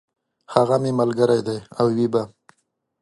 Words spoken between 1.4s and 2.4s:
دی او وي به!